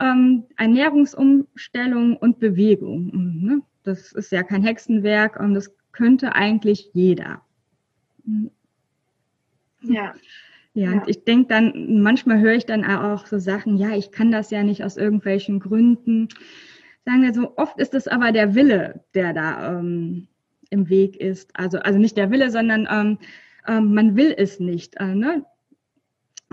[0.00, 3.10] ähm, Ernährungsumstellung und Bewegung.
[3.12, 3.62] Mhm, ne?
[3.82, 7.42] Das ist ja kein Hexenwerk und das könnte eigentlich jeder.
[9.82, 10.14] Ja.
[10.74, 10.92] Ja, ja.
[10.92, 14.50] und ich denke dann, manchmal höre ich dann auch so Sachen, ja, ich kann das
[14.50, 16.28] ja nicht aus irgendwelchen Gründen
[17.04, 20.28] sagen wir so, oft ist es aber der Wille, der da ähm,
[20.70, 21.50] im Weg ist.
[21.54, 23.18] Also, also nicht der Wille, sondern ähm,
[23.66, 24.96] ähm, man will es nicht.
[24.96, 25.44] Äh, ne?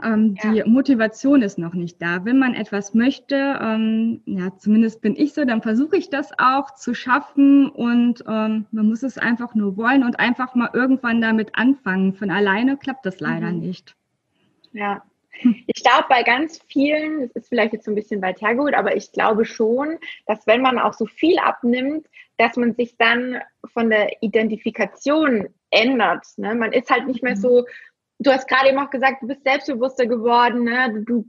[0.04, 0.52] Ähm, ja.
[0.52, 2.26] Die Motivation ist noch nicht da.
[2.26, 6.74] Wenn man etwas möchte, ähm, ja, zumindest bin ich so, dann versuche ich das auch
[6.76, 11.56] zu schaffen und ähm, man muss es einfach nur wollen und einfach mal irgendwann damit
[11.56, 12.14] anfangen.
[12.14, 13.60] Von alleine klappt das leider mhm.
[13.60, 13.96] nicht.
[14.72, 15.04] Ja,
[15.68, 18.96] ich glaube, bei ganz vielen, das ist vielleicht jetzt so ein bisschen weit hergeholt, aber
[18.96, 23.42] ich glaube schon, dass wenn man auch so viel abnimmt, dass man sich dann
[23.74, 26.26] von der Identifikation ändert.
[26.38, 26.56] Ne?
[26.56, 27.42] Man ist halt nicht mehr mhm.
[27.42, 27.66] so,
[28.20, 31.04] du hast gerade eben auch gesagt, du bist selbstbewusster geworden, ne?
[31.06, 31.26] du,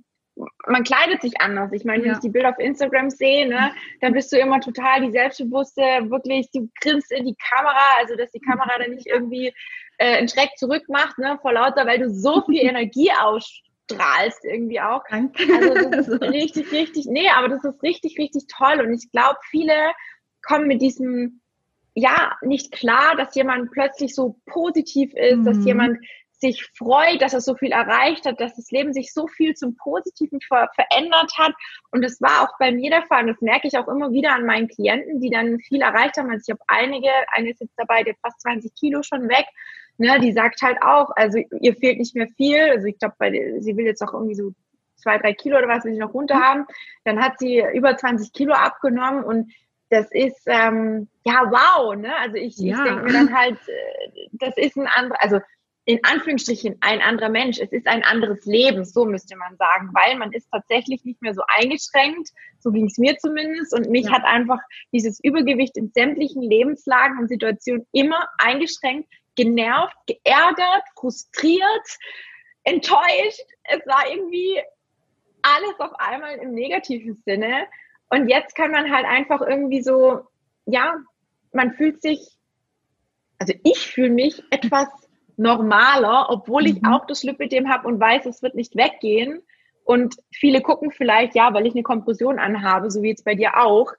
[0.67, 1.73] man kleidet sich anders.
[1.73, 2.15] Ich meine, wenn ja.
[2.15, 6.51] ich die Bilder auf Instagram sehe, ne, dann bist du immer total die Selbstbewusste, wirklich,
[6.53, 9.53] du grinst in die Kamera, also dass die Kamera dann nicht irgendwie
[9.99, 13.63] äh, einen Schreck zurück macht, ne, vor lauter, weil du so viel Energie aus,
[13.95, 15.03] strahlst irgendwie auch.
[15.09, 15.43] Danke.
[15.53, 18.81] Also das ist richtig, richtig, nee, aber das ist richtig, richtig toll.
[18.81, 19.75] Und ich glaube, viele
[20.43, 21.41] kommen mit diesem,
[21.95, 25.45] ja, nicht klar, dass jemand plötzlich so positiv ist, mhm.
[25.45, 25.99] dass jemand
[26.41, 29.77] sich freut, dass er so viel erreicht hat, dass das Leben sich so viel zum
[29.77, 31.53] Positiven ver verändert hat.
[31.91, 33.23] Und das war auch bei mir der Fall.
[33.23, 36.31] Und das merke ich auch immer wieder an meinen Klienten, die dann viel erreicht haben.
[36.31, 39.47] Also ich habe einige, eine ist jetzt dabei, der fast 20 Kilo schon weg
[40.01, 42.59] ne, die sagt halt auch, also ihr fehlt nicht mehr viel.
[42.59, 43.15] Also ich glaube,
[43.61, 44.53] sie will jetzt auch irgendwie so
[44.97, 46.43] zwei, drei Kilo oder was will sie noch runter mhm.
[46.43, 46.67] haben.
[47.05, 49.53] Dann hat sie über 20 Kilo abgenommen und
[49.91, 52.17] das ist ähm, ja wow, ne?
[52.17, 52.77] Also ich, ja.
[52.77, 55.41] ich denke mir dann halt, äh, das ist ein anderer, also
[55.85, 57.59] in Anführungsstrichen ein anderer Mensch.
[57.59, 61.35] Es ist ein anderes Leben, so müsste man sagen, weil man ist tatsächlich nicht mehr
[61.35, 62.31] so eingeschränkt.
[62.59, 63.75] So ging es mir zumindest.
[63.75, 64.13] Und mich ja.
[64.13, 64.61] hat einfach
[64.93, 71.87] dieses Übergewicht in sämtlichen Lebenslagen und Situationen immer eingeschränkt, genervt, geärgert, frustriert,
[72.65, 73.47] enttäuscht.
[73.65, 74.61] Es war irgendwie
[75.43, 77.67] alles auf einmal im negativen Sinne.
[78.11, 80.21] Und jetzt kann man halt einfach irgendwie so,
[80.67, 80.97] ja,
[81.53, 82.37] man fühlt sich,
[83.39, 84.89] also ich fühle mich etwas
[85.37, 86.89] normaler, obwohl ich mhm.
[86.93, 89.43] auch das Lipidem habe und weiß, es wird nicht weggehen.
[89.85, 93.61] Und viele gucken vielleicht, ja, weil ich eine Kompression anhabe, so wie jetzt bei dir
[93.61, 93.93] auch.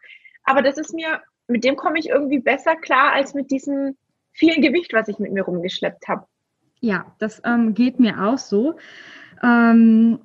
[0.44, 3.98] Aber das ist mir, mit dem komme ich irgendwie besser klar als mit diesem
[4.32, 6.26] viel Gewicht, was ich mit mir rumgeschleppt habe.
[6.80, 8.76] Ja, das ähm, geht mir auch so.
[9.44, 10.20] Ähm,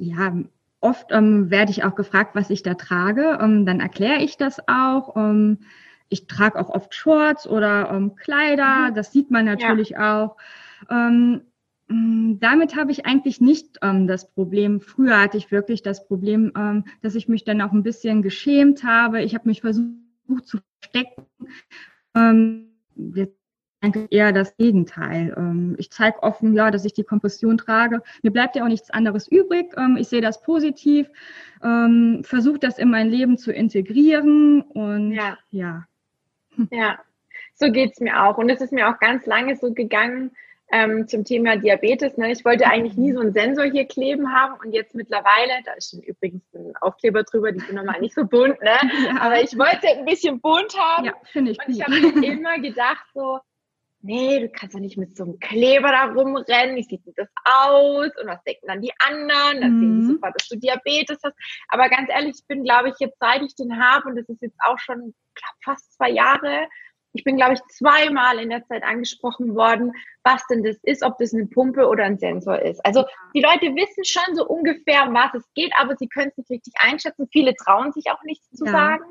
[0.00, 0.36] ja,
[0.80, 3.38] oft ähm, werde ich auch gefragt, was ich da trage.
[3.40, 5.14] Ähm, dann erkläre ich das auch.
[6.08, 8.90] Ähm, ich trage auch oft Shorts oder ähm, Kleider.
[8.90, 8.94] Mhm.
[8.94, 10.24] Das sieht man natürlich ja.
[10.24, 10.36] auch.
[10.90, 14.80] damit habe ich eigentlich nicht ähm, das Problem.
[14.80, 18.84] Früher hatte ich wirklich das Problem, ähm, dass ich mich dann auch ein bisschen geschämt
[18.84, 19.22] habe.
[19.22, 19.96] Ich habe mich versucht
[20.44, 21.26] zu verstecken.
[22.14, 23.28] Ähm, wir
[23.80, 25.34] eigentlich eher das Gegenteil.
[25.36, 28.02] Ähm, ich zeige offen, ja, dass ich die Kompression trage.
[28.22, 29.72] Mir bleibt ja auch nichts anderes übrig.
[29.76, 31.08] Ähm, ich sehe das positiv,
[31.62, 35.38] ähm, versuche das in mein Leben zu integrieren und ja.
[35.50, 35.86] Ja,
[36.70, 36.98] ja.
[37.54, 38.38] so geht's mir auch.
[38.38, 40.32] Und es ist mir auch ganz lange so gegangen,
[40.70, 42.16] ähm, zum Thema Diabetes.
[42.16, 42.32] Ne?
[42.32, 45.90] Ich wollte eigentlich nie so einen Sensor hier kleben haben und jetzt mittlerweile, da ist
[45.90, 48.76] schon übrigens ein Aufkleber drüber, die sind normal nicht so bunt, ne?
[49.20, 51.06] Aber ich wollte ein bisschen bunt haben.
[51.06, 51.58] Ja, finde ich.
[51.58, 53.38] Und ich habe immer gedacht so,
[54.00, 57.28] nee, du kannst doch nicht mit so einem Kleber da rumrennen, wie sieht denn das
[57.44, 59.80] aus und was denken dann die anderen, dann mhm.
[59.80, 61.36] sehen sofort, dass du Diabetes hast.
[61.68, 64.42] Aber ganz ehrlich, ich bin, glaube ich, jetzt seit ich den habe und das ist
[64.42, 66.68] jetzt auch schon glaub, fast zwei Jahre,
[67.12, 69.92] ich bin, glaube ich, zweimal in der Zeit angesprochen worden,
[70.24, 72.84] was denn das ist, ob das eine Pumpe oder ein Sensor ist.
[72.84, 76.36] Also die Leute wissen schon so ungefähr, um was es geht, aber sie können es
[76.36, 77.28] nicht richtig einschätzen.
[77.32, 78.72] Viele trauen sich auch nichts zu ja.
[78.72, 79.04] sagen.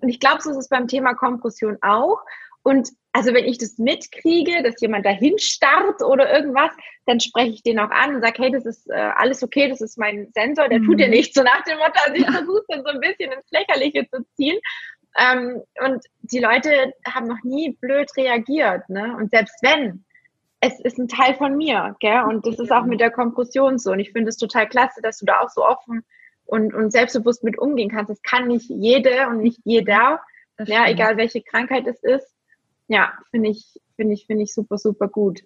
[0.00, 2.18] Und ich glaube, so ist es beim Thema Kompression auch.
[2.62, 6.70] Und also wenn ich das mitkriege, dass jemand dahin starrt oder irgendwas,
[7.06, 9.80] dann spreche ich den auch an und sage, hey, das ist äh, alles okay, das
[9.80, 10.84] ist mein Sensor, der mhm.
[10.84, 11.34] tut dir nichts.
[11.34, 14.58] So nach dem Motto, also ich versuche dann so ein bisschen ins Lächerliche zu ziehen.
[15.16, 18.88] Ähm, und die Leute haben noch nie blöd reagiert.
[18.88, 19.16] Ne?
[19.16, 20.04] Und selbst wenn,
[20.60, 21.96] es ist ein Teil von mir.
[22.00, 22.22] Gell?
[22.22, 23.92] Und das ist auch mit der Kompression so.
[23.92, 26.04] Und ich finde es total klasse, dass du da auch so offen
[26.44, 28.10] und, und selbstbewusst mit umgehen kannst.
[28.10, 30.20] Das kann nicht jede und nicht jeder.
[30.64, 32.34] Ja, egal welche Krankheit es ist.
[32.88, 35.40] Ja, finde ich, finde ich, finde ich super, super gut.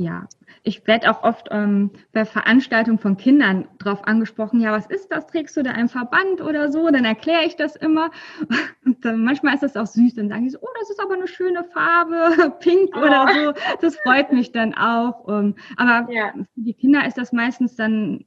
[0.00, 0.26] Ja,
[0.62, 5.26] ich werde auch oft ähm, bei Veranstaltungen von Kindern darauf angesprochen, ja, was ist das?
[5.26, 6.88] Trägst du da einen Verband oder so?
[6.90, 8.10] Dann erkläre ich das immer.
[8.86, 11.16] Und dann, manchmal ist das auch süß, dann sagen die so, oh, das ist aber
[11.16, 13.00] eine schöne Farbe, pink oh.
[13.00, 13.76] oder so.
[13.82, 15.28] Das freut mich dann auch.
[15.28, 16.32] Ähm, aber ja.
[16.32, 18.24] für die Kinder ist das meistens dann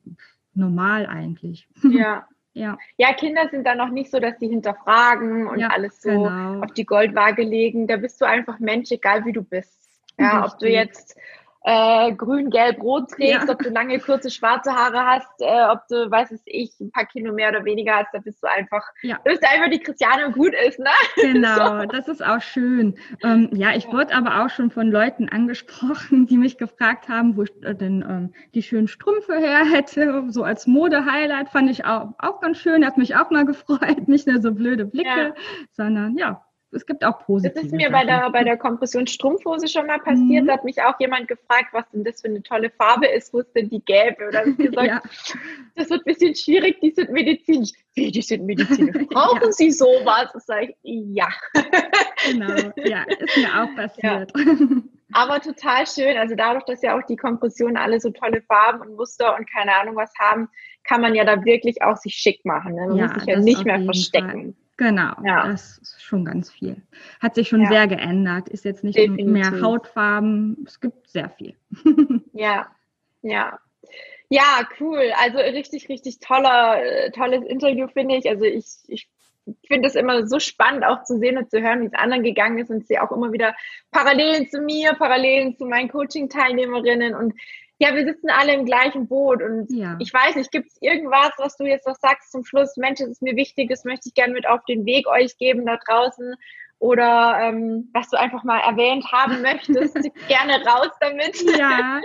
[0.54, 1.68] normal eigentlich.
[1.84, 2.28] Ja.
[2.56, 2.78] Ja.
[2.98, 6.62] ja, Kinder sind da noch nicht so, dass sie hinterfragen und ja, alles so genau.
[6.62, 7.88] auf die Goldwaage legen.
[7.88, 9.90] Da bist du einfach Mensch, egal wie du bist.
[10.20, 10.54] Ja, Richtig.
[10.54, 11.18] ob du jetzt
[11.64, 13.54] äh, grün, gelb, rot trägst, ja.
[13.54, 17.06] ob du lange, kurze, schwarze Haare hast, äh, ob du, weiß es ich, ein paar
[17.06, 19.18] Kilo mehr oder weniger hast, da bist du einfach, ja.
[19.24, 20.90] bist du einfach die Christiane und gut ist, ne?
[21.16, 21.86] Genau, so.
[21.88, 22.96] das ist auch schön.
[23.24, 23.94] Ähm, ja, ich ja.
[23.94, 28.04] wurde aber auch schon von Leuten angesprochen, die mich gefragt haben, wo ich äh, denn
[28.08, 32.86] ähm, die schönen Strümpfe her hätte, so als Mode-Highlight fand ich auch, auch ganz schön,
[32.86, 35.34] hat mich auch mal gefreut, nicht nur so blöde Blicke,
[35.72, 37.54] sondern ja, es gibt auch positive.
[37.54, 40.44] Das ist mir bei der, bei der Kompression Strumpfhose schon mal passiert.
[40.44, 40.48] Mhm.
[40.48, 43.40] Da hat mich auch jemand gefragt, was denn das für eine tolle Farbe ist, wo
[43.40, 44.28] es denn die gäbe.
[44.28, 45.02] Oder gesagt, ja.
[45.76, 47.72] das wird ein bisschen schwierig, die sind medizinisch.
[47.94, 49.08] Wie, die sind medizinisch?
[49.10, 49.52] Brauchen ja.
[49.52, 50.30] Sie sowas?
[50.34, 51.28] Das sage ich, ja.
[52.26, 54.32] genau, ja, ist mir auch passiert.
[54.36, 54.46] Ja.
[55.14, 56.18] Aber total schön.
[56.18, 59.76] Also dadurch, dass ja auch die Kompressionen alle so tolle Farben und Muster und keine
[59.76, 60.50] Ahnung was haben,
[60.84, 62.76] kann man ja da wirklich auch sich schick machen.
[62.76, 62.88] Ne?
[62.88, 64.30] Man muss sich ja nicht mehr verstecken.
[64.30, 64.63] Fall.
[64.78, 65.48] Genau, ja.
[65.48, 66.82] das ist schon ganz viel.
[67.20, 67.70] Hat sich schon ja.
[67.70, 68.50] sehr geändert.
[68.50, 69.28] Ist jetzt nicht Definitiv.
[69.28, 70.64] mehr Hautfarben.
[70.66, 71.56] Es gibt sehr viel.
[72.34, 72.68] ja,
[73.22, 73.60] ja.
[74.30, 75.12] Ja, cool.
[75.22, 78.28] Also richtig, richtig toller, äh, tolles Interview, finde ich.
[78.28, 79.08] Also ich, ich
[79.68, 82.58] finde es immer so spannend, auch zu sehen und zu hören, wie es anderen gegangen
[82.58, 83.56] ist und sehe auch immer wieder
[83.92, 87.34] Parallelen zu mir, Parallelen zu meinen Coaching-Teilnehmerinnen und
[87.84, 89.98] ja, wir sitzen alle im gleichen Boot und ja.
[90.00, 92.78] ich weiß nicht, gibt es irgendwas, was du jetzt noch sagst zum Schluss?
[92.78, 95.66] Mensch, das ist mir wichtig, das möchte ich gerne mit auf den Weg euch geben
[95.66, 96.36] da draußen
[96.80, 99.96] oder ähm, was du einfach mal erwähnt haben möchtest,
[100.28, 101.42] gerne raus damit.
[101.58, 102.00] Ja,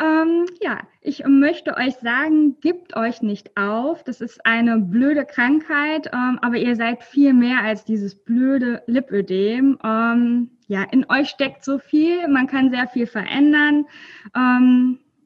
[0.00, 4.04] ähm, ja, ich möchte euch sagen, gebt euch nicht auf.
[4.04, 9.78] Das ist eine blöde Krankheit, ähm, aber ihr seid viel mehr als dieses blöde Lipödem.
[9.84, 13.86] Ähm, ja, in euch steckt so viel, man kann sehr viel verändern.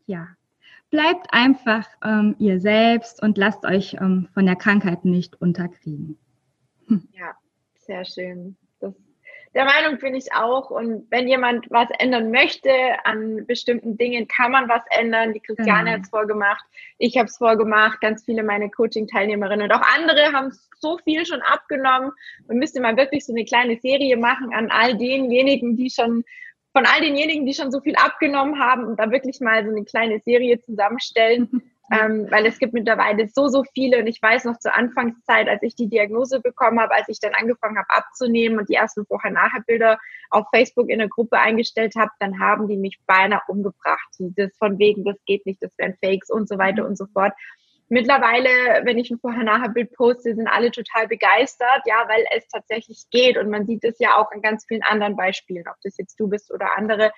[0.09, 0.27] Ja,
[0.91, 6.19] bleibt einfach ähm, ihr selbst und lasst euch ähm, von der Krankheit nicht unterkriegen.
[6.87, 7.07] Hm.
[7.13, 7.37] Ja,
[7.75, 8.57] sehr schön.
[8.81, 8.95] Das,
[9.55, 10.71] der Meinung bin ich auch.
[10.71, 12.71] Und wenn jemand was ändern möchte
[13.05, 15.35] an bestimmten Dingen, kann man was ändern.
[15.35, 15.93] Die Christiane genau.
[15.97, 16.65] hat es vorgemacht,
[16.97, 21.43] ich habe es vorgemacht, ganz viele meiner Coaching-Teilnehmerinnen und auch andere haben so viel schon
[21.43, 22.13] abgenommen.
[22.47, 26.25] Man müsste mal wirklich so eine kleine Serie machen an all denjenigen, die schon
[26.79, 29.85] von all denjenigen, die schon so viel abgenommen haben und da wirklich mal so eine
[29.85, 31.63] kleine Serie zusammenstellen.
[31.91, 35.63] Ähm, weil es gibt mittlerweile so, so viele und ich weiß noch zur Anfangszeit, als
[35.63, 39.99] ich die Diagnose bekommen habe, als ich dann angefangen habe abzunehmen und die ersten Vorher-Nachher-Bilder
[40.29, 44.07] auf Facebook in eine Gruppe eingestellt habe, dann haben die mich beinahe umgebracht.
[44.19, 47.33] Das von wegen, das geht nicht, das wären Fakes und so weiter und so fort.
[47.91, 53.39] Mittlerweile, wenn ich ein Vorher-Nachher-Bild poste, sind alle total begeistert, ja, weil es tatsächlich geht.
[53.39, 56.29] Und man sieht es ja auch an ganz vielen anderen Beispielen, ob das jetzt du
[56.29, 57.13] bist oder andere.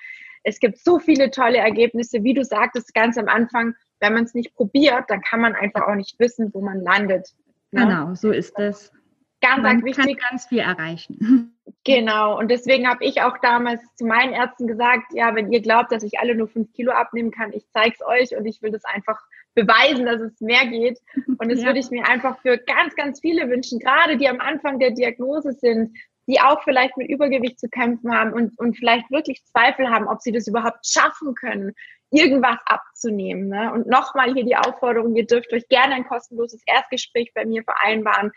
[0.45, 3.75] Es gibt so viele tolle Ergebnisse, wie du sagtest ganz am Anfang.
[3.99, 7.35] Wenn man es nicht probiert, dann kann man einfach auch nicht wissen, wo man landet.
[7.73, 7.83] Ne?
[7.83, 8.93] Genau, so ist es.
[9.41, 10.19] Ganz, ganz wichtig.
[10.19, 11.57] kann ganz viel erreichen.
[11.85, 12.39] Genau.
[12.39, 16.03] Und deswegen habe ich auch damals zu meinen Ärzten gesagt, ja, wenn ihr glaubt, dass
[16.03, 18.85] ich alle nur fünf Kilo abnehmen kann, ich zeige es euch und ich will das
[18.85, 19.19] einfach
[19.55, 20.99] beweisen, dass es mehr geht.
[21.39, 21.67] Und das ja.
[21.67, 25.53] würde ich mir einfach für ganz, ganz viele wünschen, gerade die am Anfang der Diagnose
[25.53, 30.07] sind, die auch vielleicht mit Übergewicht zu kämpfen haben und, und vielleicht wirklich Zweifel haben,
[30.07, 31.73] ob sie das überhaupt schaffen können,
[32.11, 33.49] irgendwas abzunehmen.
[33.49, 33.73] Ne?
[33.73, 38.33] Und nochmal hier die Aufforderung, ihr dürft euch gerne ein kostenloses Erstgespräch bei mir vereinbaren.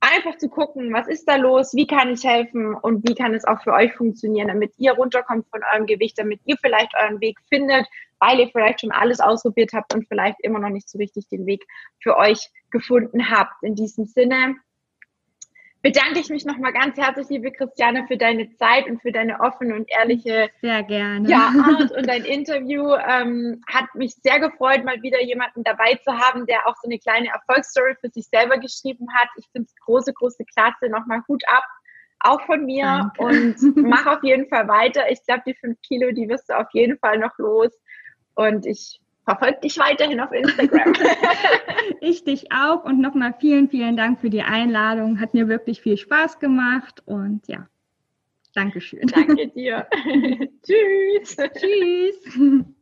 [0.00, 3.44] Einfach zu gucken, was ist da los, wie kann ich helfen und wie kann es
[3.44, 7.38] auch für euch funktionieren, damit ihr runterkommt von eurem Gewicht, damit ihr vielleicht euren Weg
[7.48, 7.86] findet,
[8.18, 11.46] weil ihr vielleicht schon alles ausprobiert habt und vielleicht immer noch nicht so richtig den
[11.46, 11.66] Weg
[12.02, 13.62] für euch gefunden habt.
[13.62, 14.56] In diesem Sinne,
[15.82, 19.74] bedanke ich mich nochmal ganz herzlich, liebe Christiane, für deine Zeit und für deine offene
[19.74, 21.28] und ehrliche sehr gerne.
[21.28, 22.94] Ja, Art und dein Interview.
[22.94, 26.98] Ähm, hat mich sehr gefreut, mal wieder jemanden dabei zu haben, der auch so eine
[26.98, 29.28] kleine Erfolgsstory für sich selber geschrieben hat.
[29.36, 30.90] Ich finde es große, große Klasse.
[30.90, 31.64] Nochmal Hut ab.
[32.22, 33.22] Auch von mir Danke.
[33.22, 35.10] und mach auf jeden Fall weiter.
[35.10, 37.70] Ich glaube, die fünf Kilo, die wirst du auf jeden Fall noch los.
[38.34, 40.92] Und ich verfolge dich weiterhin auf Instagram.
[42.00, 45.20] ich dich auch und nochmal vielen, vielen Dank für die Einladung.
[45.20, 47.68] Hat mir wirklich viel Spaß gemacht und ja,
[48.54, 49.06] Dankeschön.
[49.06, 49.86] Danke dir.
[50.62, 51.36] Tschüss.
[51.36, 52.74] Tschüss.